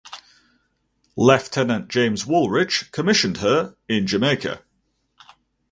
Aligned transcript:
Lieutenant 1.15 1.87
James 1.87 2.25
Woolridge 2.25 2.89
commissioned 2.89 3.37
her 3.37 3.75
in 3.87 4.07
Jamaica. 4.07 4.63